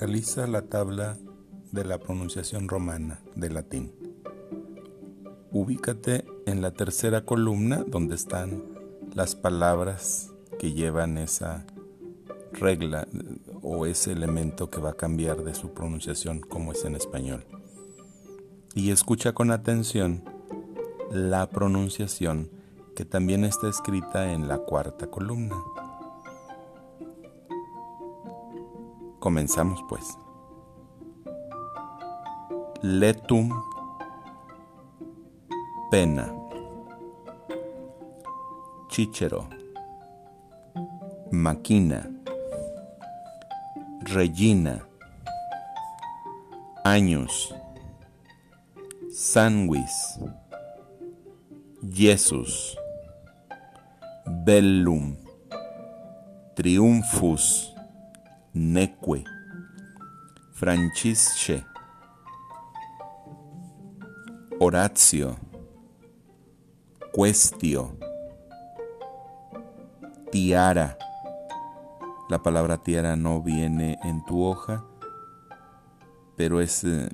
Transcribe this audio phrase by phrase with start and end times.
[0.00, 1.18] Localiza la tabla
[1.72, 3.92] de la pronunciación romana del latín.
[5.50, 8.62] Ubícate en la tercera columna donde están
[9.12, 10.30] las palabras
[10.60, 11.66] que llevan esa
[12.52, 13.08] regla
[13.60, 17.44] o ese elemento que va a cambiar de su pronunciación como es en español.
[18.76, 20.22] Y escucha con atención
[21.10, 22.52] la pronunciación
[22.94, 25.56] que también está escrita en la cuarta columna.
[29.20, 30.16] Comenzamos pues.
[32.82, 33.50] Letum
[35.90, 36.32] pena.
[38.88, 39.48] Chichero.
[41.32, 42.08] Maquina.
[44.02, 44.86] Regina.
[46.84, 47.54] Años.
[49.10, 50.18] Sanguis.
[51.82, 52.76] Jesus.
[54.44, 55.16] Bellum.
[56.54, 57.77] Triumphus
[58.58, 59.24] neque,
[60.52, 61.64] francisce,
[64.58, 65.36] Horatio,
[67.14, 67.96] Questio,
[70.32, 70.98] tiara.
[72.28, 74.84] La palabra tiara no viene en tu hoja,
[76.36, 77.08] pero es eh,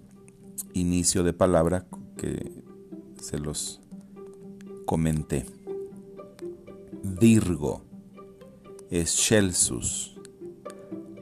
[0.72, 2.64] inicio de palabra que
[3.20, 3.80] se los
[4.86, 5.44] comenté.
[7.02, 7.82] Virgo,
[8.90, 10.13] excelsus,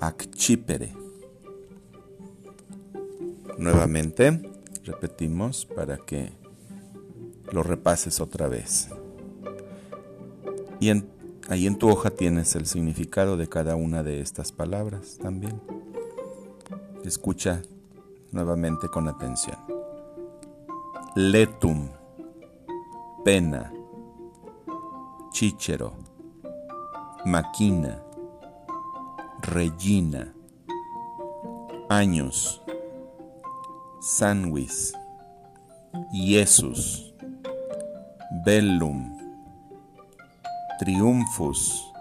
[0.03, 0.93] Acchipere.
[3.57, 4.43] Nuevamente,
[4.83, 6.33] repetimos para que
[7.53, 8.89] lo repases otra vez.
[10.81, 10.91] Y
[11.49, 15.63] ahí en tu hoja tienes el significado de cada una de estas palabras también.
[17.05, 17.63] Escucha
[18.33, 19.57] nuevamente con atención.
[21.15, 21.91] Letum,
[23.25, 23.73] pena,
[25.31, 25.93] chichero,
[27.25, 28.03] maquina,
[29.43, 30.33] Regina,
[31.91, 32.63] años,
[34.01, 34.95] Sanguis,
[36.13, 37.13] Jesus,
[38.45, 39.19] Bellum,
[40.79, 41.93] Triumphus,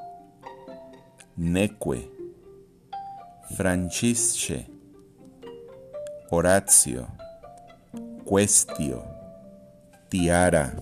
[1.35, 2.09] Neque,
[3.57, 4.67] Francisce,
[6.29, 7.07] Horatio,
[8.23, 9.03] Questio,
[10.09, 10.75] Tiara,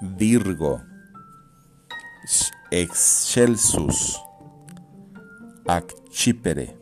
[0.00, 0.82] Virgo,
[2.70, 4.20] Excelsus,
[5.68, 6.77] Accipere.